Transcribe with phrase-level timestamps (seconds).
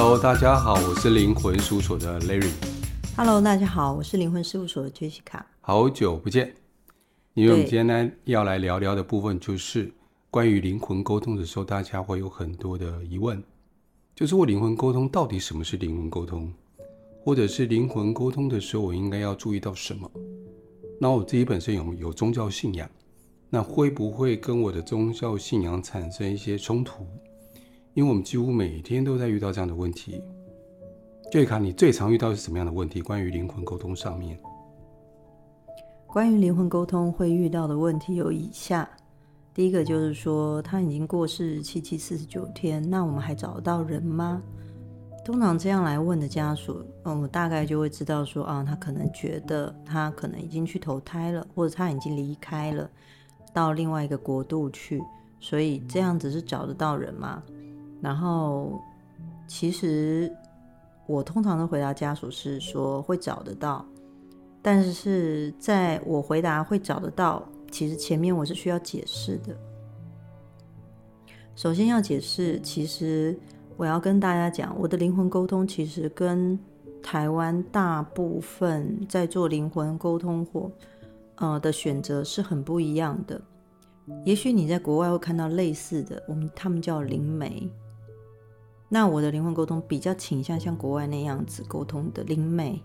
[0.00, 2.52] Hello，大家好，我是灵魂事务所的 Larry。
[3.16, 5.42] Hello，大家好，我是灵魂事务所的 Jessica。
[5.60, 6.54] 好久不见，
[7.34, 9.92] 因为我们今天呢要来聊聊的部分就是
[10.30, 13.42] 关于灵魂沟通的时候，大家会有很多的疑问，
[14.14, 16.52] 就是我灵魂沟通到底什么是灵魂沟通，
[17.24, 20.08] 或者是灵魂沟通的时候我应该要注意到什么？
[21.00, 22.88] 那我自己本身有有宗教信仰，
[23.50, 27.04] 那会不会跟我的宗教信仰产生一些冲突？
[27.94, 30.22] 因为我们几乎每天都在遇到这样的问题。
[31.30, 33.02] 杰卡，你最常遇到是什么样的问题？
[33.02, 34.38] 关于灵魂沟通上面，
[36.06, 38.88] 关于灵魂沟通会遇到的问题有以下：
[39.52, 44.40] 第一个就是说，他已经过世七七四十九天，那我们还找得到人吗？
[45.22, 52.88] 通常这样来问的家属，嗯，我大概就会知道说，啊，他可能觉得他可能已经去投胎了，或者他已经离开了，
[53.52, 55.02] 到另外一个国度去，
[55.38, 57.42] 所以这样子是找得到人吗？
[58.00, 58.80] 然后，
[59.46, 60.32] 其实
[61.06, 63.84] 我通常的回答家属是说会找得到，
[64.62, 69.56] 但是在我回答会找得到，其实前面我是需要解释的。
[71.56, 73.36] 首先要解释，其实
[73.76, 76.56] 我要跟大家讲，我的灵魂沟通其实跟
[77.02, 80.70] 台湾大部分在做灵魂沟通或
[81.36, 83.40] 呃的选择是很不一样的。
[84.24, 87.68] 也许你在国外会看到类似的，我们他们叫灵媒。
[88.88, 92.82] 那我的灵魂沟通比较倾向像国外那样子沟通的灵媒，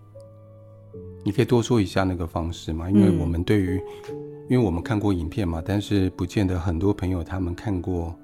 [1.24, 2.90] 你可以多说一下那个方式吗？
[2.90, 4.16] 因为我们对于，嗯、
[4.50, 8.14] 因为我们看过影片嘛，但是不见得很多朋友他们看过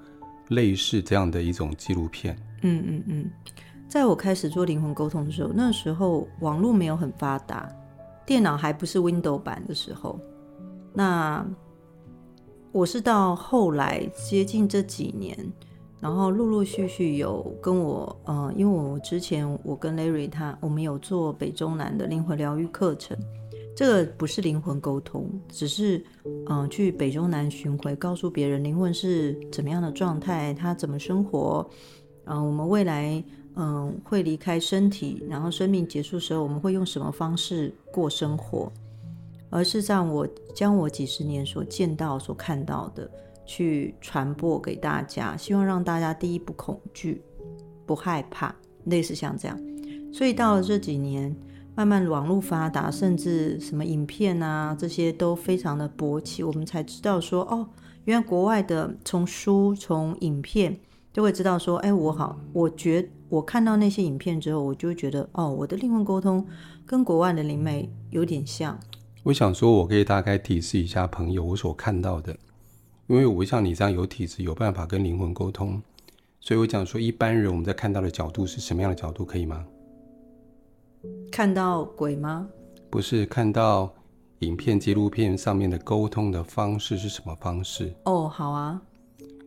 [0.49, 2.37] 类似这样的一种纪录片。
[2.61, 3.31] 嗯嗯嗯，
[3.89, 7.67] 在我开始做灵魂沟通的时候，那时候网络没有很发达，
[8.27, 10.21] 电脑还不是 Windows 版的时候，
[10.93, 11.43] 那
[12.73, 15.35] 我是到后来接近这几年。
[16.01, 23.15] 然后陆陆续续有跟我，呃，因为我之前我跟 Larry 他，我们有做北中南的灵魂疗愈课程，
[23.77, 26.03] 这个不是灵魂沟通，只是，
[26.49, 31.69] 嗯、去北中南巡回，告诉别人灵魂是怎么样的状态，他怎么生活，
[32.25, 33.23] 嗯、呃，我们未来，
[33.57, 38.73] 嗯、会离开身体，然后生命结束时候，我们会用什么方式过生活，
[39.51, 43.11] 而是让我将我几十年所见到、所看到的。
[43.51, 47.21] 去传播给大家，希望让大家第一不恐惧，
[47.85, 49.61] 不害怕，类似像这样。
[50.13, 51.35] 所以到了这几年，
[51.75, 57.69] 慢慢网络发达，甚至什么影片啊这些都非常的勃起，我们才知道说，哦，
[58.05, 60.79] 原来国外的从书从影片
[61.13, 66.47] 就会知道说，哎，我好，我觉我看到那些影片之后，我就觉得，哦，我的灵魂沟通
[66.87, 68.79] 跟国外的灵媒有点像。
[69.25, 72.37] 我想说，我可以大概提示一下朋友我所看到的。
[73.11, 75.83] 因为我像你这样有体质，有办法跟灵魂沟通，
[76.39, 79.67] 所以我讲说，一般人我们在看到的角度是什么样的角度，可以吗？
[81.33, 82.49] 看到鬼吗？
[82.89, 83.93] 不是，看到
[84.39, 87.93] 影片、纪录片上面的沟通的方式是什么方式？
[88.05, 88.81] 哦，好啊。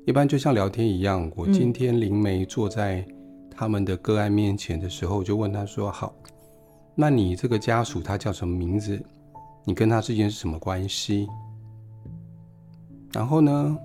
[0.05, 3.07] 一般就像聊天一样，我今天灵媒坐在
[3.49, 6.13] 他们的个案面前的时候，就问他说：“好，
[6.95, 9.01] 那你这个家属他叫什么名字？
[9.63, 11.29] 你跟他之间是什么关系？”
[13.13, 13.77] 然后呢，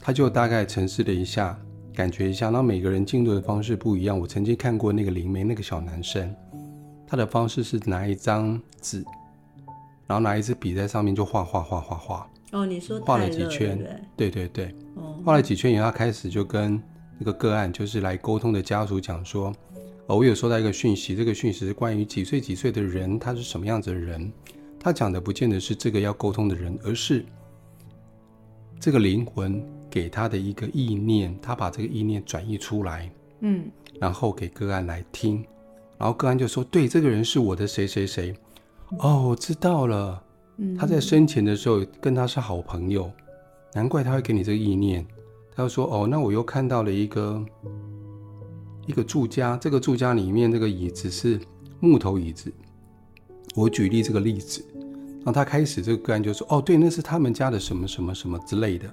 [0.00, 1.58] 他就大概沉思了一下，
[1.94, 2.48] 感觉一下。
[2.48, 4.18] 那每个人进入的方式不一样。
[4.18, 6.34] 我曾经看过那个灵媒，那个小男生，
[7.06, 9.04] 他的方式是拿一张纸，
[10.06, 12.30] 然后拿一支笔在上面就画画画画画。
[12.52, 13.78] 哦，你说画了几圈？
[14.16, 14.74] 对对对，
[15.24, 16.82] 画了几圈以后，他开始就跟
[17.18, 19.54] 那个个案，就是来沟通的家属讲说
[20.08, 24.32] ：“哦，我有收到一个讯息，这个讯息是关于几岁几岁的人，他是什么样子的人。
[24.80, 27.22] 他讲的不见得是这个要沟通的人，而是。”
[28.80, 33.70] 这个灵魂给他的一个意念，他把这个意念转移出来，嗯，
[34.00, 35.44] 然后给个案来听，
[35.98, 38.34] 然后个案就说：“对，这个人是我的谁谁谁。”
[38.98, 40.24] 哦，我知道了。
[40.56, 43.12] 嗯，他在生前的时候跟他是好朋友，
[43.74, 45.06] 难怪他会给你这个意念。
[45.54, 47.44] 他就说：“哦，那我又看到了一个
[48.86, 51.38] 一个住家，这个住家里面这个椅子是
[51.80, 52.50] 木头椅子。”
[53.54, 54.64] 我举例这个例子。
[55.22, 58.88] 然后他开始这个个案就说：“哦，对，那是他们家的什么什么什么之类的。”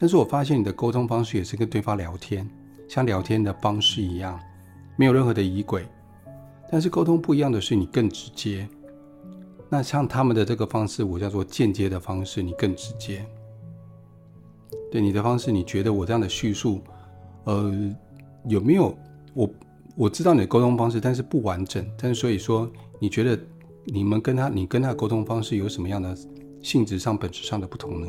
[0.00, 2.48] 但是我发现你的沟通方式也是跟对方聊天，
[2.88, 4.40] 像聊天的方式一样，
[4.96, 5.86] 没有任何的疑轨。
[6.70, 8.66] 但是沟通不一样的是，你更直接。
[9.68, 13.22] 那像他们的这个方式，我叫做间接的方式，你更直接。
[14.90, 16.80] 对你的方式，你觉得我这样的叙述，
[17.44, 17.94] 呃，
[18.46, 18.96] 有没有？
[19.34, 19.50] 我
[19.96, 21.86] 我知道你的沟通方式，但是不完整。
[22.00, 23.38] 但是所以说，你觉得？
[23.90, 26.16] 你们跟他，你跟他沟通方式有什么样的
[26.60, 28.08] 性质上、本质上的不同呢？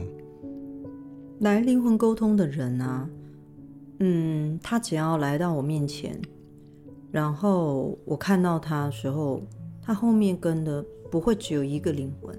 [1.39, 3.09] 来灵魂沟通的人啊，
[3.99, 6.19] 嗯，他只要来到我面前，
[7.11, 9.41] 然后我看到他的时候，
[9.81, 12.37] 他后面跟的不会只有一个灵魂，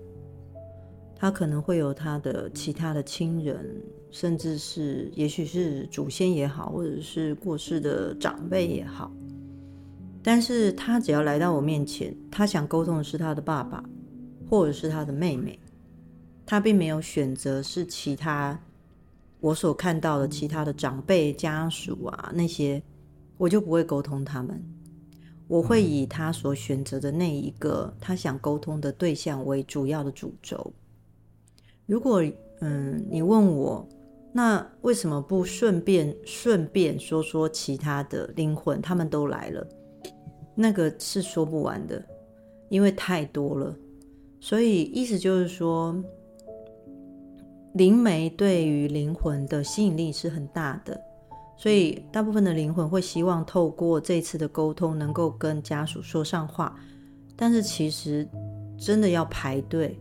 [1.16, 3.64] 他可能会有他的其他的亲人，
[4.10, 9.10] 甚至是也许是祖先也好，或者是过世的长辈也好。
[10.22, 13.82] 但是他只要来到我面前，他想沟通的是他的爸爸，
[14.48, 15.58] 或者是他的妹妹，
[16.44, 18.58] 他并没有选择是其他
[19.40, 22.82] 我所看到的其他的长辈家属啊，那些
[23.38, 24.62] 我就不会沟通他们，
[25.48, 30.72] 我会以他所选择的那一个他想沟通的对象为主要的主轴。
[31.86, 32.22] 如果
[32.60, 33.88] 嗯，你问我，
[34.34, 39.66] 那为什么不顺便顺便说说其他的灵魂，他们都来了？
[40.60, 42.02] 那个是说不完的，
[42.68, 43.74] 因为太多了，
[44.38, 45.96] 所以意思就是说，
[47.72, 51.00] 灵媒对于灵魂的吸引力是很大的，
[51.56, 56.78] 所以大部分的灵魂会希望透过这次的沟通，能够跟家属说上话。
[57.34, 58.28] 但是其实
[58.76, 59.98] 真的要排队，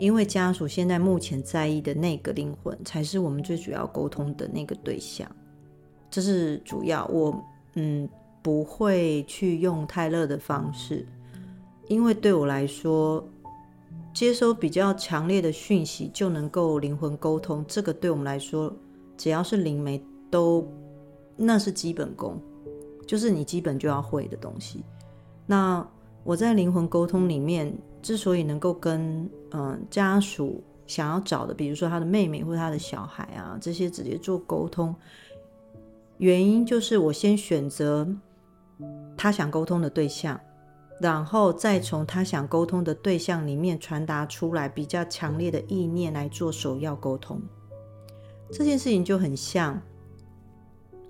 [0.00, 5.30] 因为家属现在目前在意的那个灵魂，才是我们最主要沟通的那个对象。
[6.10, 7.40] 这是主要，我
[7.74, 8.08] 嗯。
[8.42, 11.06] 不会去用泰勒的方式，
[11.88, 13.22] 因为对我来说，
[14.14, 17.62] 接收比较强烈的讯息就能够灵魂沟通。
[17.68, 18.74] 这个对我们来说，
[19.16, 20.66] 只要是灵媒都
[21.36, 22.40] 那是基本功，
[23.06, 24.82] 就是你基本就要会的东西。
[25.46, 25.86] 那
[26.24, 34.94] 我在灵魂沟通里面，之所以能够跟嗯、家属想要找的，比如说他的妹妹或他的小孩啊这些直接做沟通，
[36.16, 38.08] 原因就是我先选择。
[39.16, 40.40] 他想沟通的对象，
[41.00, 47.40] 然后再从他想沟通的对象里面传达出来比较强烈的意念来做首要沟通。
[48.50, 49.80] 这件事情就很像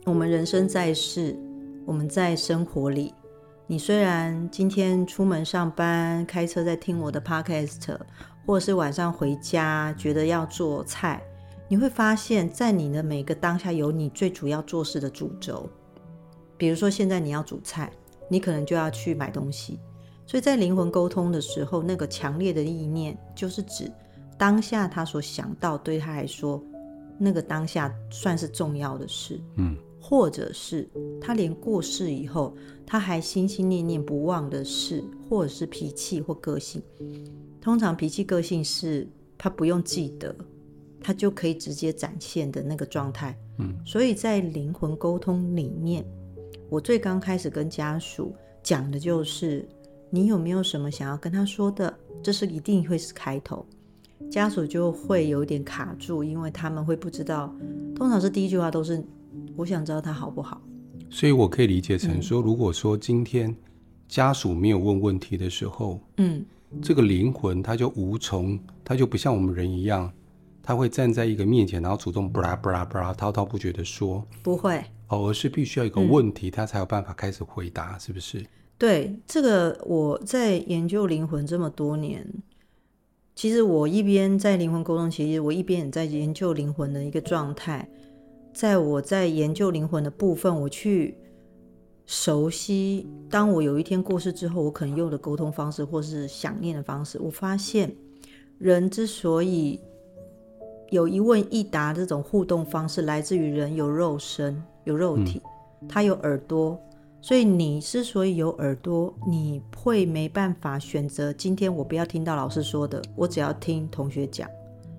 [0.05, 1.39] 我们人生在世，
[1.87, 3.15] 我们在生活里。
[3.67, 7.97] 你虽然今天出门上班，开车在听我的 podcast，
[8.45, 11.23] 或是晚上回家觉得要做菜，
[11.69, 15.71] 你会发现在你的每个当下有你最主要做事的主轴。
[16.61, 17.91] 比如说，现在你要煮菜，
[18.29, 19.81] 你可能就要去买东西。
[20.27, 23.91] 所以在灵魂沟通的时候，那个强烈的意念，就是指
[24.37, 26.63] 当下他所想到，对他来说，
[27.19, 29.41] 那个当下算是重要的事。
[29.57, 30.87] 嗯，或者是
[31.19, 32.55] 他连过世以后，
[32.87, 36.83] 他还心心念念不忘的事，或者是脾气或个性。
[37.59, 39.09] 通常脾气个性是
[39.39, 40.37] 他不用记得，
[41.01, 43.35] 他就可以直接展现的那个状态。
[43.61, 46.05] 嗯，所以在灵魂沟通里面。
[46.71, 48.33] 我最刚开始跟家属
[48.63, 49.69] 讲的就是，
[50.09, 51.93] 你有没有什么想要跟他说的？
[52.23, 53.67] 这是一定会是开头，
[54.31, 57.53] 家属就会有点卡住，因为他们会不知道，
[57.97, 59.03] 通常是第一句话都是
[59.57, 60.63] 我想知道他好不好。
[61.11, 63.53] 所以我可以理解成说，如果说今天
[64.07, 66.45] 家属没有问问题的时候，嗯，
[66.81, 70.13] 这个灵魂他就无从，他就不像我们人一样，
[70.63, 74.81] 他会站在一个面前，然后主动布拉布拉布拉滔滔不绝的说，不会。
[75.11, 78.47] 哦，而是必须要有一个问题，他才有办法开始回答，嗯、是不是？
[78.79, 82.27] 对，这个我在研究灵魂这么多年，
[83.35, 87.87] 其实我一边在灵魂沟通，其实我一边也在研究灵魂的一个状态。
[88.53, 91.17] 在我在研究灵魂的部分，我去
[92.07, 97.95] 熟悉，当我有一天过世之后，我可能用的沟通方式，或是想念的方式，我发现
[98.59, 99.81] 人之所以
[100.91, 104.63] 有一问一答这种互动方式，来自于人有肉身。
[104.85, 105.41] 有肉体，
[105.87, 106.77] 他有耳朵，
[107.21, 111.31] 所以你之所以有耳朵，你会没办法选择。
[111.35, 114.49] 今天我不要听到老师说的，我只要听同学讲，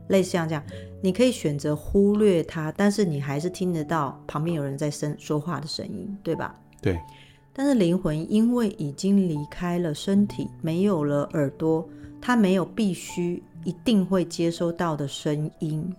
[0.10, 0.64] 类似像这样，
[1.02, 6.56] 你可以选择忽略它，但是你还是听得到旁边有人在声说话的声音，对吧？
[6.80, 7.00] 对。
[7.52, 11.86] 但是灵魂因为已经离开了身体，没有了耳朵，
[12.22, 15.94] 它没有必须一定会接收到的声音，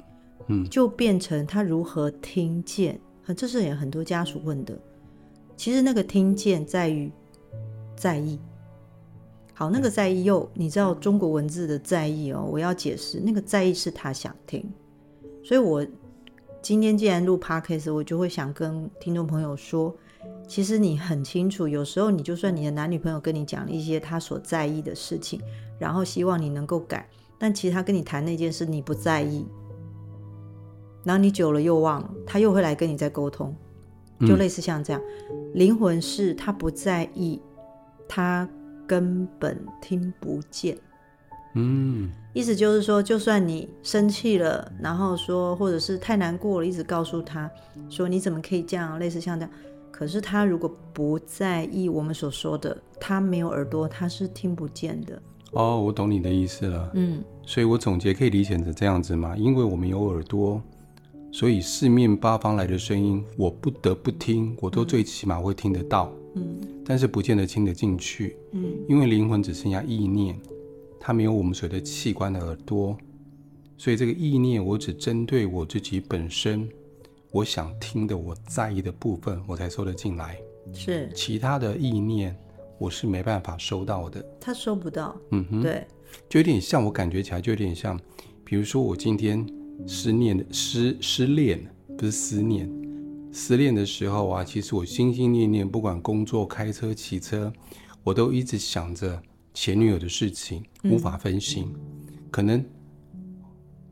[0.49, 3.01] 嗯，就变成他如何听见。
[3.37, 4.79] 这是也很多家属问的。
[5.57, 7.11] 其实那个听见在于
[7.97, 8.39] 在意。
[9.55, 14.65] 好，那个在意又你知道中国文字的在意哦，我要解释，那个在意是他想听。
[15.45, 15.87] 所以我
[16.61, 19.95] 今天既然录 Podcast，我就会想跟听众朋友说，
[20.49, 25.41] 其实你很清楚，有时候你就算你的男女朋友跟你讲一些他所在意的事情，
[25.79, 27.09] 然后希望你能够改，
[27.43, 29.45] 但其实他跟你谈那件事你不在意。
[31.03, 33.53] 然后你久了又忘了，他又会来跟你再沟通，
[34.21, 35.03] 就类似像这样。
[35.33, 37.43] 嗯、灵魂是他不在意，
[38.09, 38.49] 他
[38.87, 40.79] 根本听不见。
[41.57, 47.51] 嗯，意思就是说，就算你生气了，然后说，或者是太难过了，一直告诉他
[47.91, 49.53] 说你怎么可以这样，类似像这样，
[49.91, 55.21] 可是他如果不在意我们所说的，他没有耳朵，他是听不见的。
[55.51, 56.91] 哦，我懂你的意思了。
[56.95, 60.63] 嗯，所以我总结可以理解成这样子嘛，因为我们有耳朵，
[61.31, 66.13] 所以四面八方来的声音，我不得不听，我都最起码会听得到。
[66.35, 68.37] 嗯，但是不见得听得进去。
[68.53, 70.39] 嗯，因为灵魂只剩下意念，
[70.99, 72.97] 它没有我们所谓的器官的耳朵，
[73.77, 76.69] 所以这个意念我只针对我自己本身。
[77.31, 80.39] 我想听的，我在意的部分，我才收得进来。
[80.75, 82.37] 是其他的意念，
[82.77, 84.23] 我是没办法收到的。
[84.39, 85.17] 他收不到。
[85.31, 85.87] 嗯哼，对，
[86.29, 87.99] 就有点像我感觉起来，就有点像，
[88.45, 89.47] 比如说我今天
[89.87, 91.65] 失恋的失失恋，
[91.97, 92.71] 不是思念，
[93.33, 97.53] 失恋的时候啊，其实我心心念念，不管工作、开车、骑车，
[98.03, 99.23] 我都一直想着
[99.55, 102.65] 前女友的事情，无法分心，嗯、可能。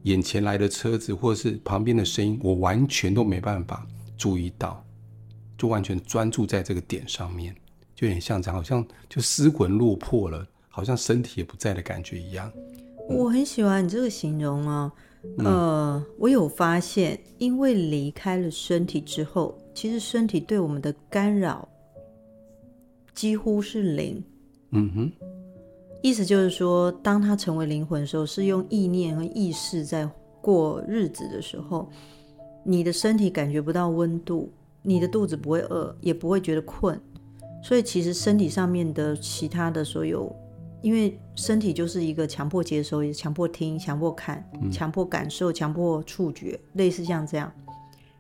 [0.05, 3.87] 眼前来的车子，或者是旁边的声音，我完全都没办法
[4.17, 4.83] 注意到，
[5.59, 7.55] 就完全专注在这个点上面，
[7.95, 10.49] 就有点像这样，好像就失魂落魄了，
[10.81, 12.51] 好像身体也不在的感觉一样。
[13.07, 14.91] 我很喜欢你这个形容啊，
[15.37, 21.69] 呃，我有发现，因为离开了身体之后，其实身体对我们的干扰
[23.15, 24.25] 几乎是零。
[24.71, 25.13] 嗯哼。
[26.03, 30.09] 意思就是说，当它成为灵魂的时候，是用意念和意识在
[30.41, 31.91] 过日子的时候，
[32.65, 36.99] 你的身体感觉不到温度，你的肚子不会饿，也不会觉得困，
[37.63, 40.35] 所以其实身体上面的其他的所有，
[40.83, 47.53] 因为身体就是一个强迫接收，也强迫听、强迫看、强迫感受、强迫触觉，类似像这样。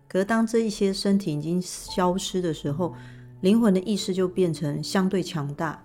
[0.08, 2.94] 可是当这一些身体已经消失的时候，
[3.40, 5.82] 灵魂的意识就变成相对强大。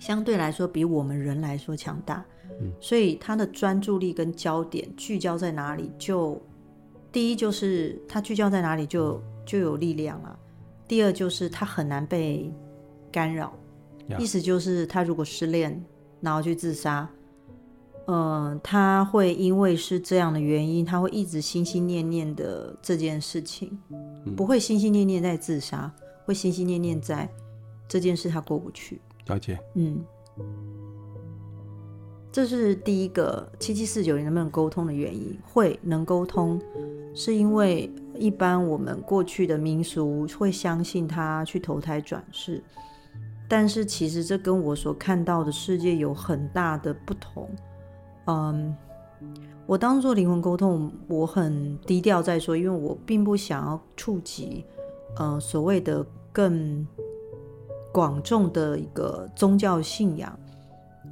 [0.00, 2.22] 相对来说，比我们人来说强大，
[2.60, 6.38] 嗯，所以他的专注力跟焦点聚焦在哪里，就
[7.10, 10.38] 第一就是他聚焦在哪里就就有力量了。
[10.86, 12.52] 第二就是他很难被
[13.10, 13.54] 干扰，
[14.18, 15.84] 意思就是他如果失恋，
[16.20, 17.08] 然后去自杀，
[18.06, 23.78] 嗯，他会因为是这样的原因，他会一直心心念念的这件事情，
[24.36, 25.92] 不会心心念念在自杀，
[26.24, 27.28] 会心心念念在
[27.88, 29.00] 这件事他过不去。
[29.26, 30.04] 了解，嗯，
[32.30, 35.38] 这是第一个七七四九零能不能沟通的原因。
[35.42, 36.60] 会能沟通，
[37.14, 42.62] 是因为一般我们过去的民俗会相信他去投胎转世，
[43.56, 47.48] 但是其实这跟我所看到的世界有很大的不同。
[48.24, 48.76] 嗯，
[49.64, 54.64] 我当做灵魂沟通，我很低调在说，因为我并不想要触及，
[55.18, 56.84] 呃，所谓的更。
[57.92, 60.36] 广众的一个宗教信仰，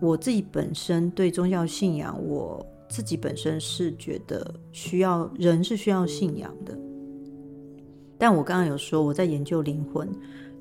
[0.01, 6.77] 我自己本身对宗教信仰，我自己本身是觉得需要人是需要信仰的。
[8.19, 10.09] 但我刚刚有说我在研究灵魂，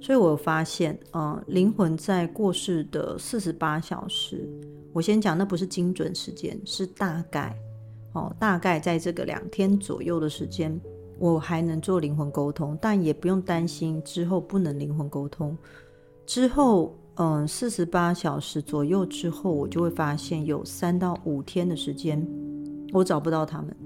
[0.01, 4.49] 所以我发现，呃，灵魂在过世的四十八小时，
[4.91, 7.55] 我先讲那不是精准时间，是大概，
[8.13, 10.77] 哦，大概在这个两天左右的时间，
[11.19, 15.55] 我还能做灵魂沟通，但也不用担心之后不能灵魂沟通。
[16.25, 22.27] 之后，嗯，四十八小时左右之后，我就会发现有三到五天的时间，
[22.91, 23.77] 我找不到他们。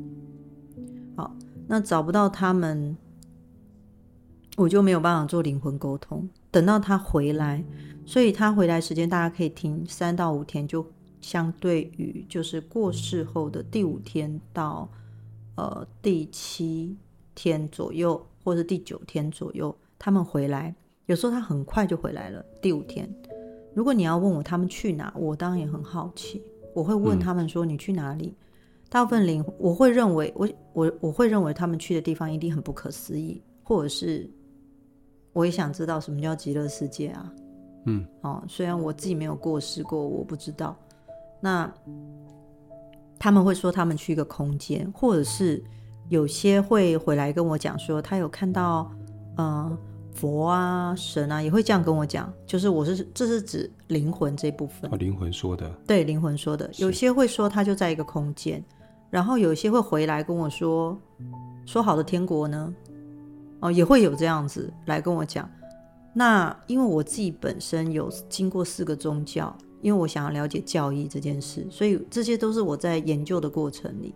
[1.17, 1.35] 好，
[1.67, 2.95] 那找不到他们，
[4.55, 6.27] 我就没有办法做灵魂沟通。
[6.51, 7.63] 等到他回来，
[8.05, 10.85] 所以他回来时间大家可以听三到五天，就
[11.19, 14.89] 相对于就是过世后的第五天到
[15.55, 16.95] 呃第七
[17.33, 20.73] 天左右，或者第九天左右，他们回来。
[21.07, 22.43] 有时候他很快就回来了。
[22.61, 23.07] 第五天，
[23.73, 26.41] 如果你要问我他们去哪，我当然也很好奇。
[26.73, 34.29] 我会问他们说：“你去哪里？”嗯、大部分灵，我会认为我我我会认为他们去的地方一定很不可思议，或者是
[35.35, 37.31] 我也想知道什么叫极乐世界啊。
[37.85, 40.75] 嗯，哦，虽然我自己没有过世过，我不知道。
[41.41, 41.71] 那
[43.19, 45.61] 他们会说他们去一个空间，或者是
[46.07, 48.89] 有些会回来跟我讲说他有看到，
[49.35, 49.77] 嗯、呃。
[50.15, 54.89] 佛啊，神啊，也会这样跟我讲，就是我是这是指灵魂这部分。
[54.89, 55.69] 哦，灵魂说的。
[55.85, 56.71] 对，灵魂说的。
[56.77, 58.63] 有些会说他就在一个空间，
[59.09, 60.97] 然后有些会回来跟我说，
[61.65, 62.73] 说好的天国呢？
[63.59, 65.49] 哦，也会有这样子来跟我讲。
[66.13, 74.13] 那因为我自己本身有经过四个宗教，因为我想要了解教义这件事，所以这些都是我在研究的过程里。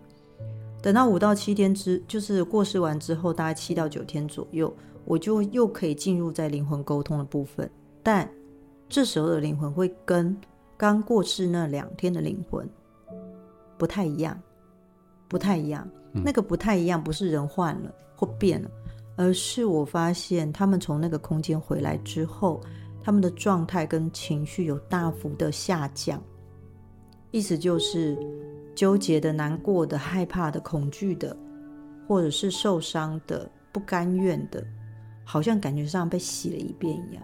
[0.82, 4.74] 等到五到七天之，就是过世完之后，大概七到九天左右。
[5.06, 7.68] 我就又可以进入在灵魂沟通的部分，
[8.04, 8.30] 但
[8.88, 10.38] 这时候的灵魂会跟
[10.78, 12.70] 刚过世那两天的灵魂
[13.76, 14.40] 不太一样，
[15.28, 15.88] 不太一样。
[16.14, 18.70] 那个不太一样，不是人换了或变了，
[19.20, 22.62] 而是我发现他们从那个空间回来之后，
[23.04, 26.24] 他们的状态跟情绪有大幅的下降，
[27.30, 28.18] 意思就是
[28.74, 31.36] 纠结的、难过的、害怕的、恐惧的，
[32.08, 34.66] 或者是受伤的、不甘愿的，
[35.26, 37.22] 好像感觉上被洗了一遍一样，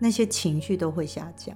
[0.00, 1.54] 那些情绪都会下降。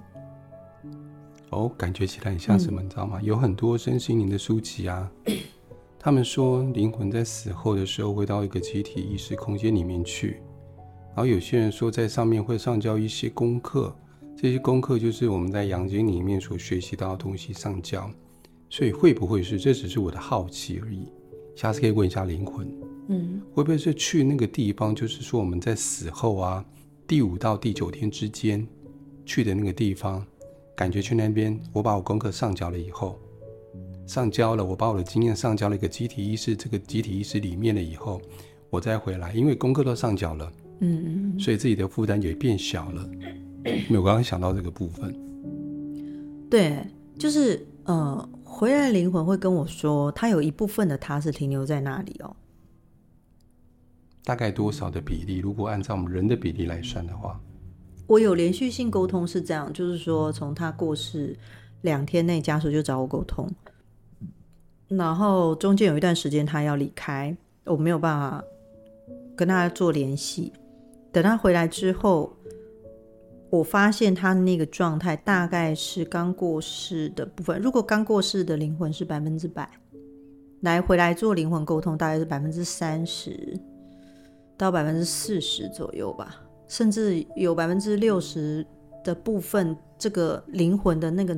[1.48, 3.18] 哦，感觉起来很像什么，嗯、你知道吗？
[3.22, 5.10] 有很多身心灵的书籍啊，
[6.02, 10.40] 他们说灵魂在死后的时候会到一个集体意识空间里面去，
[11.08, 13.94] 然后有些人说在上面会上交一些功课，
[14.34, 18.10] 这些功课就是我们在阳间里面所学习到的东西上交，
[18.70, 21.06] 所以会不会是这只是我的好奇而已？
[21.54, 22.66] 下次可以问一下灵魂，
[23.08, 26.64] 嗯，会不会是去那个地方，就是说我们在死后啊，
[27.06, 28.66] 第五到第九天之间
[29.26, 30.24] 去的那个地方？
[30.74, 33.18] 感觉去那边，我把我功课上交了以后，
[34.10, 38.20] 上交了，我把我的经验上交了一个集体意识，这个集体意识里面了以后，
[38.68, 43.08] 我再回来，因为功课都上交了，嗯嗯，所以自己的负担也变小了。
[43.62, 45.14] 没有，我刚刚想到这个部分，
[46.50, 46.84] 对，
[47.16, 52.34] 就是呃，回来的灵魂会跟我说，他有一部分的他是停留在那里哦。
[54.24, 55.36] 大概多少的比例？
[55.36, 57.40] 如果按照我们人的比例来算的话。
[58.08, 61.38] 我有连续性沟通是这样，就是说从他过世
[61.82, 63.48] 两天内，家属就找我沟通，
[64.90, 68.44] 然后中间有一段时间他要离开，我没有办法
[69.36, 70.52] 跟他做联系。
[71.12, 72.36] 等他回来之后，
[73.50, 77.60] 我发现他那个状态大概是刚过世的部分。
[77.60, 79.68] 如果刚过世的灵魂是百分之百，
[80.60, 83.58] 来回来做灵魂沟通，大概是百分之三十
[84.58, 86.42] 到百分之四十左右吧。
[86.66, 88.66] 甚至有百分之六十
[89.04, 91.36] 的部分，这个灵魂的那个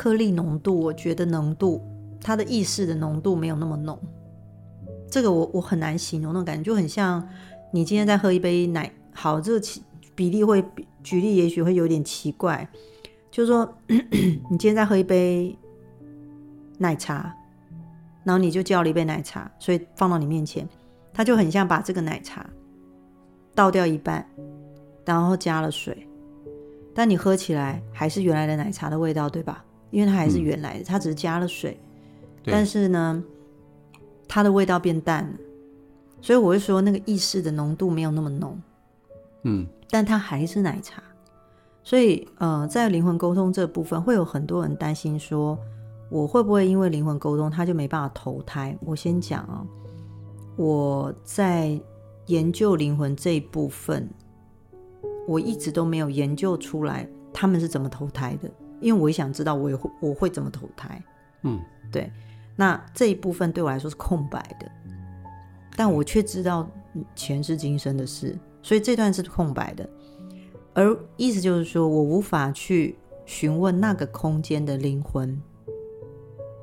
[0.00, 1.78] 颗粒浓度，我觉得浓度，
[2.22, 4.00] 它的意识的浓度没有那么浓。
[5.10, 7.22] 这个我我很难形容，那种感觉就很像
[7.70, 8.90] 你今天在喝一杯奶。
[9.12, 9.60] 好，这个
[10.14, 10.64] 比例会
[11.02, 12.66] 举例，也许会有点奇怪，
[13.30, 15.54] 就是说你今天在喝一杯
[16.78, 17.36] 奶茶，
[18.24, 20.66] 然后你就叫了一杯奶茶，所以放到你面前，
[21.12, 22.48] 它就很像把这个奶茶。
[23.54, 24.26] 倒掉一半，
[25.04, 26.08] 然后加了水，
[26.94, 29.62] 但你喝起来还是原来的奶茶的味道，对吧？
[29.90, 31.78] 因为它还是原来的，嗯、它只是加了水，
[32.44, 33.22] 但是呢，
[34.28, 35.38] 它的味道变淡了，
[36.20, 38.60] 所以我会说那个意识的浓度没有那么浓，
[39.42, 41.02] 嗯，但它还是奶茶。
[41.82, 45.58] 所以，呃，在灵魂沟通这部分，会有很多人担心说，
[46.10, 48.76] 我会不会因为灵魂沟通，他就没办法投胎？
[48.80, 49.66] 我先讲啊，
[50.56, 51.80] 我在。
[52.26, 54.08] 研究灵魂这一部分，
[55.26, 58.48] 我一直都没有研究出来他们是怎么投胎的，
[58.80, 61.02] 因为我也想知道我也会我会怎么投胎。
[61.42, 61.60] 嗯，
[61.92, 62.10] 对。
[62.56, 64.70] 那这一部分对我来说是空白的，
[65.76, 66.68] 但我却知道
[67.16, 69.88] 前世今生的事，所以这段是空白的。
[70.74, 75.40] 而意思就是说我无法去询问那个空间的灵魂，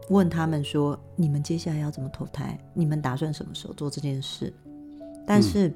[0.10, 2.58] 问他们说：你们接下来要怎么投胎？
[2.74, 4.54] 你们打算什么时候做这件事？
[5.26, 5.74] 但是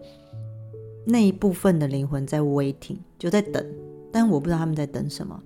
[1.04, 3.66] 那一部分的灵魂在 waiting，就在等，
[4.12, 5.42] 但我不知道他们在等什么。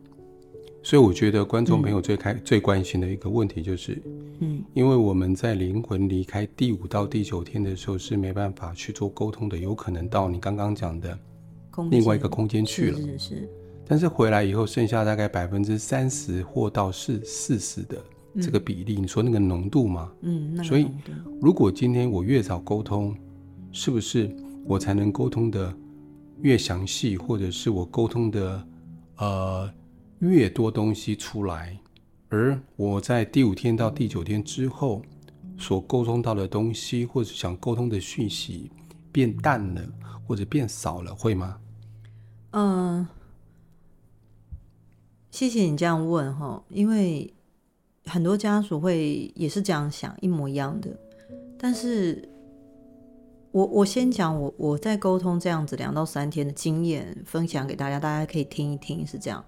[0.86, 4.00] 所以我觉得观众朋友最开、嗯、最关心的一个问题就是，
[4.40, 11.18] 嗯，因为我们在灵魂离开第五到第九天的时候是没办法去做沟通的，有可能到你刚刚讲的
[11.90, 13.50] 另外一个空间去了，是，是是。
[13.88, 17.98] 但是回来以后剩下大概百分之三十或到四四十的
[18.40, 20.12] 这个比例，嗯、你说那个浓度吗？
[20.22, 20.88] 嗯，那所以
[21.42, 23.16] 如果今天我越早沟通。
[23.78, 25.76] 是不是我才能沟通的
[26.42, 28.68] 越详细，或者是我沟通的
[29.18, 29.70] 呃
[30.20, 31.80] 越多东西出来，
[32.30, 35.02] 而我在第五天到第九天之后
[35.58, 38.72] 所沟通到的东西，或者想沟通的讯息
[39.12, 39.82] 变淡了，
[40.28, 41.60] 或者变少了，会吗？
[42.52, 43.08] 嗯、
[45.32, 47.34] 谢谢你这样问哈，因为
[48.06, 50.90] 很多家属会也是这样想，一模一样的，
[51.58, 52.30] 但是。
[53.52, 59.08] 我我先讲我我在沟通这样子两到三天的经验分享给大家，大家可以听一听。
[59.08, 59.42] 是这样，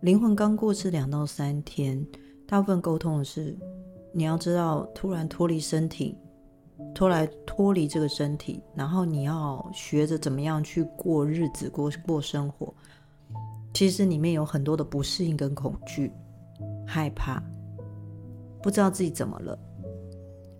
[0.00, 2.02] 灵魂刚过世两到三天，
[2.46, 3.54] 大部分沟通的是
[4.14, 6.16] 你要知道，突然脱离身体，
[6.94, 12.72] 脱来脱离这个身体，然后你要学着怎么样去过日子，过过生活。
[13.74, 16.10] 其实里面有很多的不适应跟恐惧、
[16.86, 17.42] 害怕，
[18.62, 19.58] 不知道自己怎么了。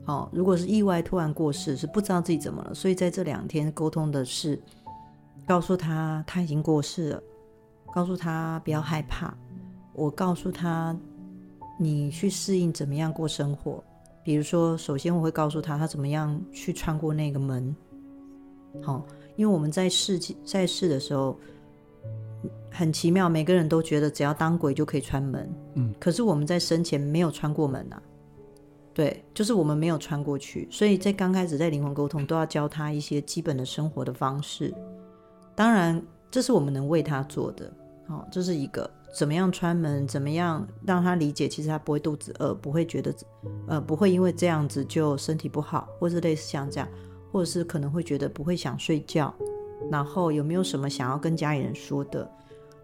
[0.05, 4.61] 哦，如果是意外突然过世，是不知道自己怎么了，所以在这两天沟通的是，
[5.46, 7.22] 告诉他他已经过世了，
[7.92, 9.33] 告诉他不要害怕，
[9.92, 10.96] 我告诉他
[11.79, 13.83] 你去适应怎么样过生活，
[14.22, 17.74] 比如说，首先我会告诉他，他怎么样去穿过那个门。
[18.83, 19.05] 好，
[19.37, 21.37] 因为我们在世在世的时候
[22.70, 25.53] 很奇妙，每个人都觉得只要当鬼就可以穿门。
[25.74, 28.03] 嗯，可是我们在生前没有穿过门呐、啊。
[28.92, 34.74] 对，就是我们没有穿过去，所以在刚开始在灵魂沟通都要教他一些基本的生活的方式。
[35.55, 36.00] 当然，
[36.31, 37.72] 这是我们能为他做的。
[38.11, 38.90] 好，这是一个。
[39.16, 40.07] 怎么样穿门？
[40.07, 41.49] 怎么样让他理解？
[41.49, 43.14] 其实他不会肚子饿，不会觉得，
[43.68, 46.88] 呃，不会因为这样子就身体不好，或是类似像这样，
[47.31, 49.33] 或者是可能会觉得不会想睡觉。
[49.90, 52.29] 然后有没有什么想要跟家里人说的？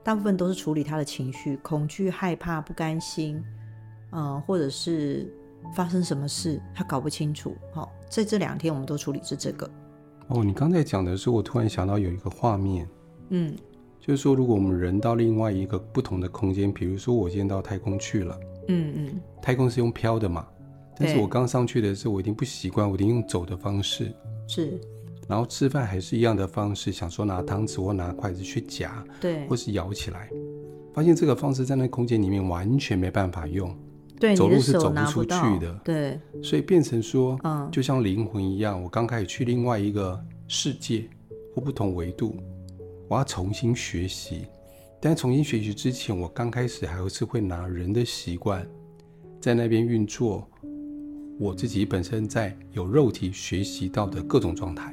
[0.04, 3.42] 大部分都是处理他的情绪，恐惧、害怕、不甘心，
[4.12, 5.32] 嗯、呃，或者是
[5.74, 7.56] 发生什么事他搞不清楚。
[7.72, 9.68] 好，在这两天我们都处理是这个。
[10.28, 12.88] 哦，你刚才讲的时候，我突然想到有一个画面，
[13.30, 13.56] 嗯。
[14.00, 20.46] 就是说，如果我们人到另外一个不同的空间，比如说我今天到太空去了，嗯嗯，太空是用飘的嘛，
[20.96, 24.12] 但是我刚上去的时候，我一定不习惯，我一定用走的方式，
[24.46, 24.78] 是，
[25.26, 30.30] 然后吃饭还是一样的方式，想说拿汤匙或拿筷子去夹，对，或是咬起来，
[30.94, 33.76] 发现这个方式在那空间里面完全没办法用，
[34.20, 41.08] 对，走路是走不出去的，对，所以变成说，嗯，就像灵魂一样，我刚开始去另外一个世界
[41.56, 42.36] 或不同维度。
[43.08, 44.46] 我要重新学习，
[45.00, 48.66] 但重新学习之前，我刚开始还是会拿人的习惯
[49.40, 50.48] 在那边运作，
[51.38, 54.92] 我自己本身在有肉体学习到的各种状态。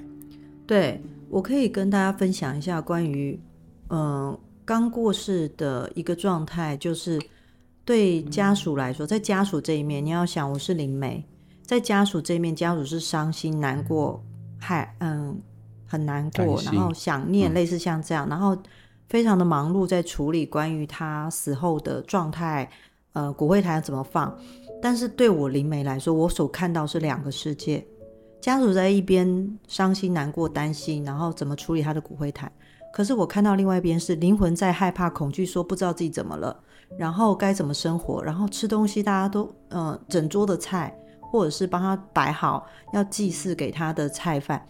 [0.68, 3.40] 对，我可以跟大家分享一下关于，
[3.90, 7.20] 嗯、刚过世的一个状态，就是
[7.84, 11.26] 对家属来说，在家属这一面，你要想我是灵媒，
[11.64, 14.24] 在家属这一面，家属是伤心难过，
[14.60, 15.42] 害，嗯。
[15.94, 18.58] 很难过，然后想念，类似像这样，嗯、然后
[19.08, 22.68] 非常的忙碌，在处理关于他死后的状态，
[23.14, 24.36] 呃，骨灰坛怎么放。
[24.82, 27.86] 但是对我灵媒来说，我所看到是两个世界，
[28.42, 32.52] 家属在一边伤心难过、担心，然后怎么处理他的骨灰坛。
[32.92, 36.60] 可是我看到另外一边是灵魂在害怕、恐惧，说不知道自己怎么了，
[36.98, 44.66] 然后该怎么生活，然后吃东西，大家都嗯、呃，整桌的菜，或者是帮他摆好要祭祀给他的菜饭。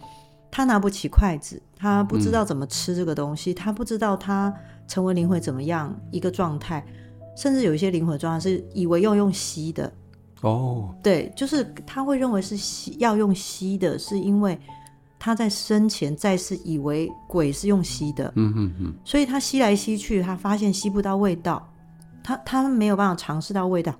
[0.56, 4.54] 他拿不起筷子，他不知道怎么吃这个东西，嗯、他不知道他
[4.86, 6.86] 成为灵魂怎么样一个状态，
[7.36, 9.92] 甚至有一些灵魂状态是以为要用吸的。
[10.42, 14.56] 哦，对，就是他会认为是吸要用吸的，是因为
[15.18, 21.68] 他在生前再世以为鬼是用吸的，嗯嗯嗯，所以他吸来吸去，他发现吸不到味道，
[22.22, 23.92] 他他没有办法尝试到味道，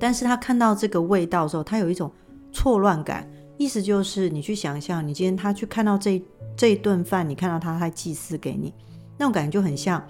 [0.00, 2.10] 但是他看到这个味道的时候，他有一种
[2.50, 3.24] 错乱感。
[3.60, 6.22] 意思就是，你去想象，你今天他去看到这
[6.56, 8.72] 这一顿饭，你看到他在祭祀给你，
[9.18, 10.02] 那种感觉就很像，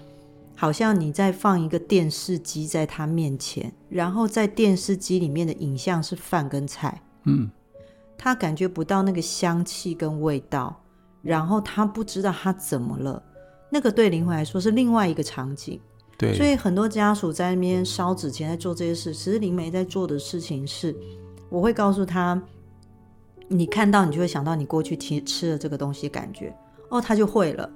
[0.55, 7.51] 好像你在放一个电视机在他面前，然后在电视机里面的影像是饭跟菜，嗯，
[8.17, 10.81] 他感觉不到那个香气跟味道，
[11.21, 13.21] 然后他不知道他怎么了，
[13.69, 15.77] 那个对灵魂来说是另外一个场景，
[16.17, 20.95] 对，所以很多家属在那边烧纸钱，在做这些事，其实灵媒在做的事情是，
[21.49, 22.41] 我会告诉他。
[23.53, 26.55] 你看到，你就会想到你过去吃吃了这个东西，感觉
[26.89, 27.69] 哦，他就会了，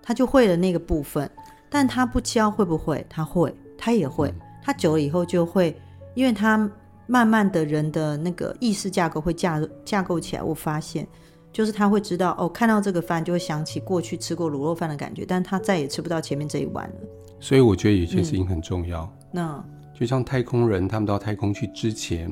[0.00, 1.28] 他就会了那个部分，
[1.68, 3.04] 但他不教会不会？
[3.10, 5.76] 他会，他也会，他久了以后就会，
[6.14, 6.70] 因为他
[7.08, 10.42] 慢慢的人的那个意识架构会架架构起来。
[10.42, 11.04] 我发现，
[11.52, 16.96] 就是他会知道哦，看到这个饭就会想起过去吃过卤肉饭的感觉，但他再也吃不到前面这一碗了。
[17.40, 19.02] 所以我觉得有些事情很重要。
[19.02, 22.30] 嗯、那就像太空人，他们到太空去之前，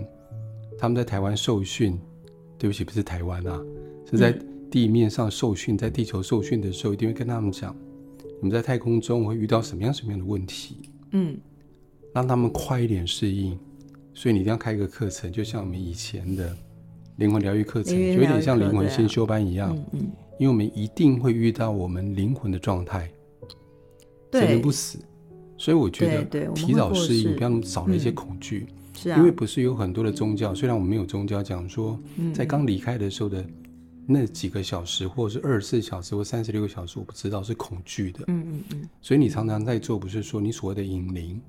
[0.78, 2.00] 他们在台湾受训。
[2.58, 3.62] 对不起，不是台湾啊，
[4.10, 4.36] 是在
[4.70, 7.76] 地面上受训，嗯、在地球受训的时候，一定会跟他们讲，
[8.40, 10.76] 你们在太空中会遇到什么样什么样的问题，
[11.12, 11.36] 嗯，
[12.14, 13.58] 让他们快一点适应。
[14.14, 16.56] 所以你一定要开一个课程，就像我们以前的
[17.16, 23.10] 灵魂疗愈课程，就有点像灵魂先修班一样，嗯嗯，因为我们一定会遇到我们灵魂的状态，
[24.30, 24.98] 对，人不死，
[25.58, 28.66] 所以我觉得提早适应，不要少了一些恐惧。
[28.70, 31.98] 嗯是啊，因为不是有很多的宗教，虽然我们没有宗教讲说，
[32.34, 33.44] 在刚离开的时候的
[34.06, 38.20] 那几个小时，或者是二十四小时或三十六个小时，我不知道是恐惧的。
[38.28, 38.88] 嗯嗯嗯。
[39.02, 41.40] 所以你常常在做，不是说你所谓的引灵，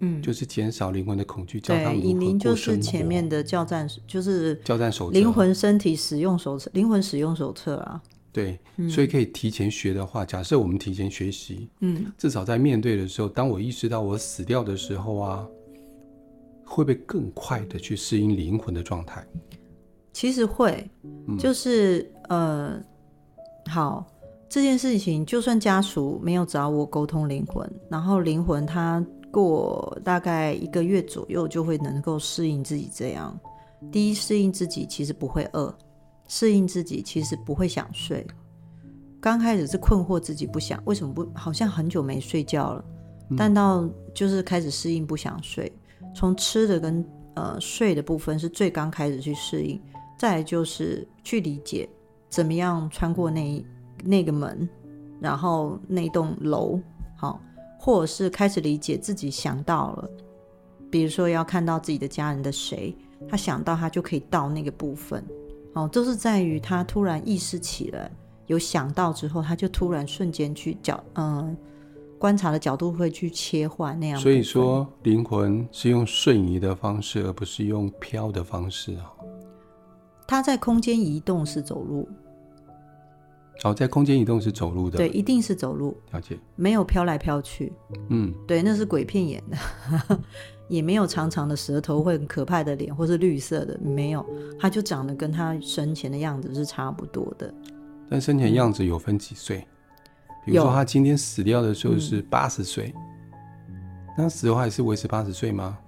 [0.00, 2.24] 嗯，就是减少灵魂的恐惧，教他们如何过生活。
[2.24, 8.02] 引灵就是前面的教战，就是教战手册，灵魂身体使用手册，灵魂使用手册啊。
[8.32, 8.58] 对，
[8.88, 15.46] 所以可以提前学的话，假设我们提前学习，嗯，至少在面对的时候，当我意识到我死掉的时候啊。
[16.70, 19.26] 会不会更快的去适应灵魂的状态？
[20.12, 20.88] 其实会，
[21.36, 22.80] 就是、嗯、
[23.66, 24.06] 呃，好，
[24.48, 33.36] 这件事情，就算家属没有找我沟通灵魂，然后灵魂他过大概一个月左右就会能够适应自己这样，
[33.90, 35.76] 第一，适应自己其实不会饿，
[36.28, 38.24] 适应自己其实不会想睡。
[39.20, 41.28] 刚开始是困惑自己不想，为什么不？
[41.34, 42.84] 好像很久没睡觉了，
[43.36, 45.70] 但到就是开始适应不想睡。
[46.14, 49.80] 从吃的跟呃睡的部分是最刚开始去适应，
[50.18, 51.88] 再就是去理解
[52.28, 53.64] 怎么样穿过那
[54.04, 54.68] 那个门，
[55.20, 56.80] 然后那栋楼，
[57.16, 57.40] 好，
[57.78, 60.10] 或者是开始理解自己想到了，
[60.90, 62.96] 比如说要看到自己的家人的谁，
[63.28, 65.24] 他想到他就可以到那个部分，
[65.74, 68.10] 哦，都是在于他突然意识起来。
[68.46, 71.56] 有想到之后，他就突然瞬间去叫，嗯，
[72.20, 74.20] 观察的角度会去切换那样。
[74.20, 79.10] 所以说，灵魂是用瞬移的方式，而不是用飘的方式啊。
[80.28, 82.06] 它在空间移动是走路。
[83.64, 84.98] 哦，在空间移动是走路的。
[84.98, 85.96] 对，一定是走路。
[86.12, 86.38] 了解。
[86.56, 87.72] 没有飘来飘去。
[88.10, 90.20] 嗯，对，那是鬼片演的，
[90.68, 94.24] 也没有长长的舌头，会很可怕的脸，或是绿色的，没有，
[94.58, 97.52] 它就长得跟他生前的样子是差不多的。
[98.10, 99.66] 但生前样子有分几岁？
[100.44, 102.94] 比如说他今天死掉的时候是八十岁，
[104.16, 105.78] 那死的话还是维持八十岁吗？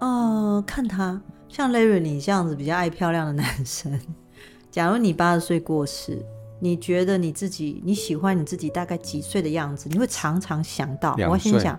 [0.00, 3.98] 呃，看他像 Larry 你这样子比较爱漂亮的男生，
[4.70, 6.22] 假如你八十岁过世，
[6.60, 9.88] 你觉得你自己你喜欢你自己大概几岁的样子？
[9.90, 11.14] 你会常常想到。
[11.14, 11.78] 我要先讲。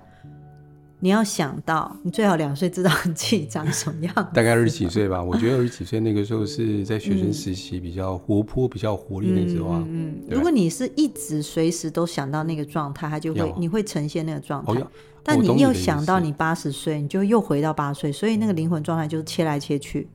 [1.00, 5.22] 你要想到，你最好两岁知道你自己长什么样，大概二十几岁吧。
[5.22, 9.84] 我觉得二十几岁那个时候是在学生时期，比较活泼、嗯、比较活力的时候啊。
[9.88, 14.74] 嗯，如果你是一直随时都想到那个状态，它就会你会呈现那个状态。
[14.74, 14.88] 哦、
[15.22, 20.10] 但你又想到你八十岁，你就又回到八岁，所以那个灵魂状态就是切来切去。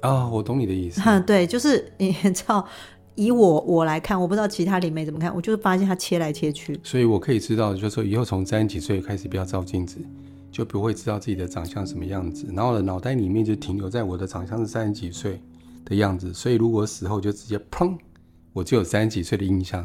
[0.00, 1.00] 啊、哦，我懂你的意思。
[1.24, 2.66] 对，就是你知道。
[3.18, 6.78] 以我我来看，我不知道其他灵媒怎么看，我就是发现他切来切去。
[6.84, 9.98] 所以我可以知道，就是说以后从三十几岁开始不要照镜子，
[10.52, 12.46] 就不会知道自己的长相什么样子。
[12.54, 15.40] 然后我的脑袋里面就停留在我的长相是三十几岁
[15.84, 16.32] 的样子。
[16.32, 17.98] 所以如果死后就直接砰，
[18.52, 19.84] 我就有三十几岁的印象，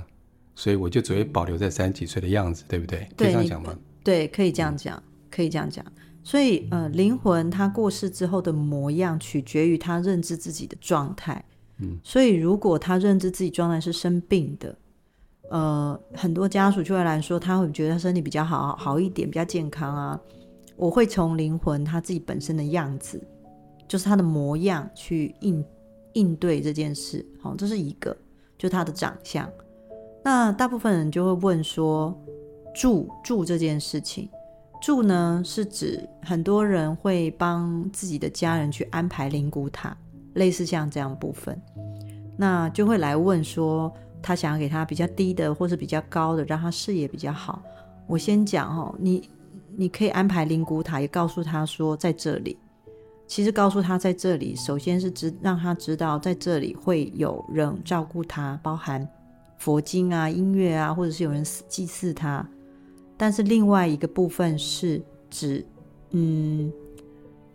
[0.55, 3.07] 所以我就只会保留在三十几岁的样子，对不对？
[3.17, 3.75] 对，可以这样讲吗？
[4.03, 5.83] 对，可以这样讲，可以这样讲。
[6.23, 11.43] 所以呃，灵魂他过世之后的模样，取决于他认知自己的状态。
[12.03, 14.75] 所以，如果他认知自己状态是生病的，
[15.49, 20.19] 呃，很多家属就会来说，他会觉得他身体比较好，好一点，比较健康啊。
[20.75, 23.21] 我会从灵魂他自己本身的样子，
[23.87, 25.63] 就是他的模样去应
[26.13, 27.25] 应对这件事。
[27.41, 28.15] 好，这是一个，
[28.57, 29.47] 就他的长相。
[30.23, 32.17] 那大部分人就会问说，
[32.73, 34.29] 住住这件事情，
[34.81, 39.95] 住呢是指很多人会帮自己的家人去安排灵骨塔。
[40.33, 41.59] 类似像这样部分，
[42.35, 47.61] 那就会来问说，他想要给他比较低的，或是比较高的，让他视野比较好。
[48.07, 49.29] 我先讲哦，你
[49.75, 52.57] 你可以安排灵骨塔，也告诉他说在这里。
[53.27, 59.07] 其实告诉他在这里，首先是知让他知道在这里会有人照顾他，包含
[59.57, 62.45] 佛经啊、音乐啊，或者是有人祭祀他。
[63.15, 65.65] 但是另外一个部分是指，
[66.11, 66.71] 嗯。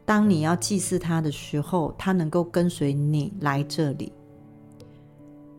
[0.09, 4.11] 当你要祭祀他的时候，他能够跟随你来这里。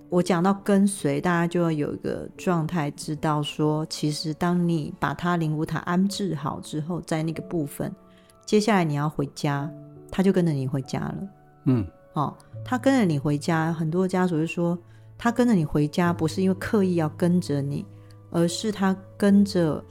[0.10, 7.94] 我讲到跟随，大家就要有一个状态，知道说，其实当你把他灵骨塔安置好之后，在那个部分，
[8.44, 9.72] 接下来你要回家，
[10.10, 11.18] 他就跟着你回家了。
[11.66, 12.36] 嗯，哦，
[12.66, 14.76] 他跟着你回家，很多家属就说，
[15.16, 17.86] 他跟着你回家不是因为刻意要跟着你，
[18.32, 19.84] 而是他跟着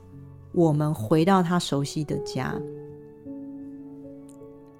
[0.51, 2.61] 我们回到他熟悉的家。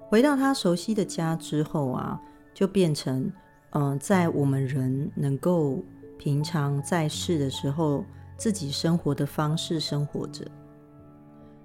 [0.09, 2.19] 回到他熟悉的家之后啊，
[2.51, 3.31] 就变成，
[3.73, 5.83] 嗯、在我们人能够
[6.17, 8.03] 平常在世的时候，
[8.35, 10.43] 自己生活的方式生活着。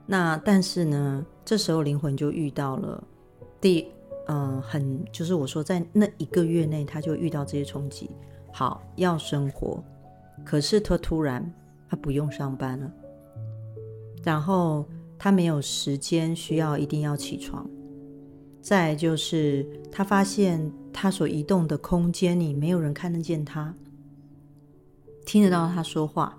[0.06, 3.02] 那但是呢，这时候灵魂就遇到了
[3.62, 3.88] 第，
[4.26, 8.10] 嗯、很就是我说在那一个月内，他就遇到这些冲击。
[8.52, 9.82] 好，要生活，
[10.44, 11.50] 可是他突然
[11.88, 12.92] 他不用上班了，
[14.22, 14.86] 然后
[15.18, 17.66] 他没有时间需要一定要起床。
[18.64, 23.74] 再就是，他发现他所移动的空间里没有人看得见他，
[25.26, 26.34] 听得到他说话。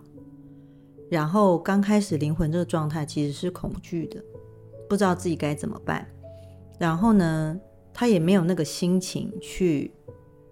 [1.07, 4.19] 然后刚开始灵魂这个状态其实是恐惧的，
[4.89, 6.03] 不知道自己该怎么办。
[6.79, 7.55] 然后呢，
[7.93, 9.91] 他也没有那个心情去，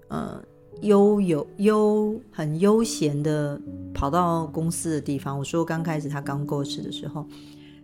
[0.09, 0.39] 呃，
[0.81, 3.59] 悠有悠很悠闲的
[3.95, 5.36] 跑到公司的地方。
[5.39, 7.25] 我说刚开始他刚过世的时候，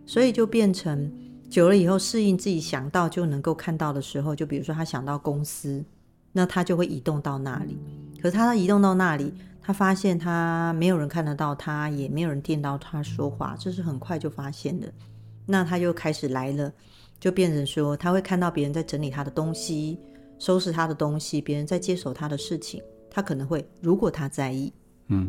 [0.06, 1.12] 所以就变成。
[1.50, 5.84] 久了以后，适应自己想到就能够看到的时候，就比如说他想到公司，
[6.32, 7.76] 那他就会移动到那里。
[8.22, 14.92] 可是他移动到那里，他发现他没有人看得到他，也没有人听到他说话，这是很快就发现的。
[15.44, 16.72] 那他就开始来了，
[17.18, 19.98] 就变成说他会看到别人在整理他的东西，
[20.38, 24.72] 收拾他的东西，别人在接手他的事情，他可能会，如果他在意，
[25.08, 25.28] 嗯，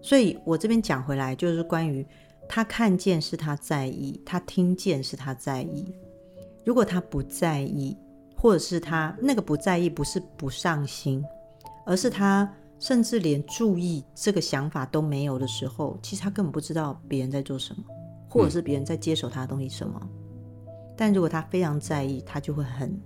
[0.00, 2.06] 所以我这边讲回来，就是关于
[2.52, 5.94] 他看见是他在意，他听见是他在意。
[6.64, 7.96] 如果他不在意，
[8.36, 11.24] 或者是他那个不在意，不是不上心，
[11.86, 17.84] 而是他甚至连注意这个想法都没有的时候，其实他根本不知道别人在做什么，
[18.28, 20.00] 或者是别人在接手他的东西什么。
[20.02, 20.08] 嗯。
[20.96, 23.00] 但如果他非常在意，他就会很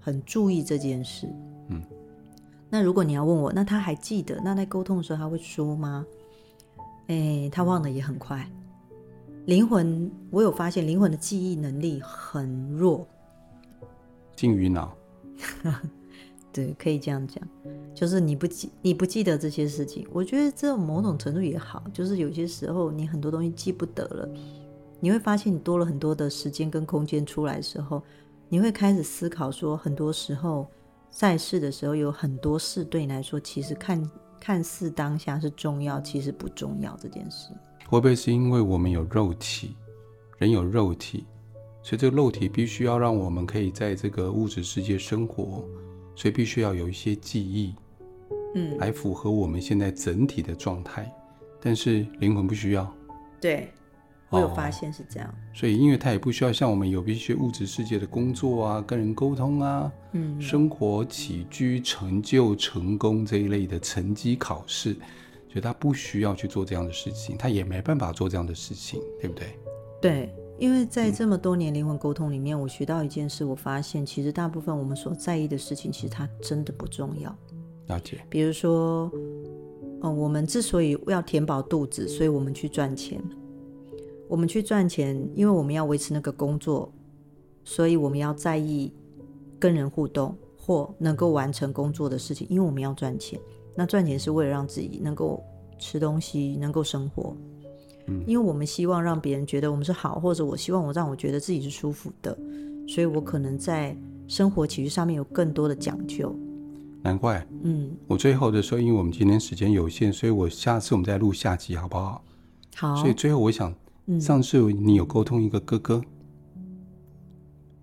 [0.00, 1.28] 很注意这件事。
[1.68, 1.80] 嗯。
[2.68, 4.40] 那如果你要问我，那他还记得？
[4.44, 6.04] 那在沟通的时候他会说吗？
[7.06, 8.44] 哎，他忘得也很快。
[9.46, 13.06] 灵魂，我有发现灵魂的记忆能力很弱。
[14.34, 14.96] 近于脑。
[16.50, 17.46] 对，可以这样讲，
[17.94, 24.28] 就是你不记你不记得这些事情，我觉得这种某种程度也好，就是有些时候你很多东西记不得了，
[25.00, 28.00] 你会发现你多了很多的时间跟空间出来的时候，
[28.48, 30.66] 你会开始思考说，很多时候
[31.10, 37.50] 在世的时候有很多事对你来说，其实看看似当下是重要，其实不重要这件事。
[37.94, 39.76] 会不会是因为我们有肉体，
[40.38, 41.24] 人有肉体，
[41.80, 45.64] 所以这个肉体必须要让我们可以在这个物质世界生活，
[46.16, 47.72] 所以必须要有一些记忆，
[48.56, 51.08] 嗯，来符合我们现在整体的状态。
[51.60, 52.92] 但是灵魂不需要。
[53.40, 53.68] 对，
[54.28, 55.28] 我有发现是这样。
[55.28, 64.96] 哦，所以因为它也不需要像我们有一些物质世界的工作啊，跟人沟通啊，嗯，生活起居成就成功这一类的成绩考试。
[65.54, 69.56] 所以他不需要去做这样的事情，他也没办法做这样的事情，对不对？
[70.02, 77.32] 对，因为在这么多年灵魂沟通里面，嗯，我学到一件事，我发现其实大部分我们所在意的事情，其实它真的不重要。
[77.86, 78.18] 了解。
[78.28, 79.08] 比如说，
[80.02, 83.22] 嗯，我们之所以要填饱肚子，所以我们去赚钱。
[84.26, 86.92] 我们去赚钱，因为我们要维持那个工作，
[87.62, 88.92] 所以我们要在意
[89.56, 93.38] 跟人互动或能够完成工作的事情，因为我们要赚钱。
[93.74, 95.42] 那赚钱是为了让自己能够
[95.78, 97.36] 吃东西，能够生活。
[98.06, 102.36] 嗯，因为我们希望让别人觉得我们是好，或者我希望我让我觉得自己是舒服的，
[102.86, 103.96] 所以我可能在
[104.28, 106.34] 生活起居上面有更多的讲究。
[107.02, 112.22] 难怪，嗯，我最后的时候，因为我们今天时间有限，所以我下次我们再录下集好不好？
[112.76, 112.94] 好。
[112.96, 113.74] 所以最后我想，
[114.20, 116.02] 上次你有沟通一个哥哥，
[116.56, 116.62] 嗯，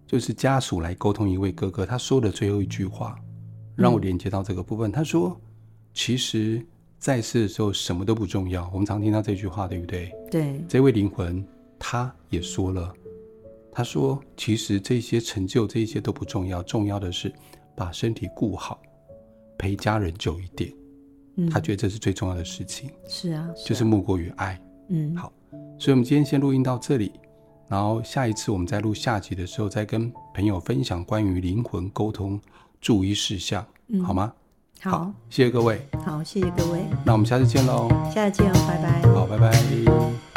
[0.07, 3.15] 就是家属来沟通一位哥哥，他说的最后一句话，
[3.75, 4.89] 让我连接到这个部分。
[4.89, 5.35] 嗯，他说。
[5.93, 6.63] 其实
[6.97, 10.11] 在世的时候什么都不重要，我们常听到这句话，对不对？
[10.29, 10.61] 对。
[10.67, 11.45] 这位灵魂
[11.77, 12.93] 他也说了，
[13.71, 17.31] 他说：“其实这些成就，这些都不重要，重要的是
[17.75, 18.79] 把身体顾好，
[19.57, 20.71] 陪家人久一点。”
[21.37, 22.89] 嗯，他觉得这是最重要的事情。
[23.07, 24.61] 是啊，是啊，就是莫过于爱。
[24.89, 25.31] 嗯，好，
[25.79, 27.11] 所以我们今天先录音到这里，
[27.69, 32.39] 然后下一次我们再录下集的时候，再跟朋友分享关于灵魂沟通
[32.81, 34.33] 注意事项，嗯，好吗？
[34.81, 35.87] 好，好，谢谢各位。
[36.03, 36.85] 好，谢谢各位。
[37.05, 37.87] 那我们下次见喽。
[38.13, 39.01] 下次见，拜拜。
[39.13, 40.30] 好，拜拜。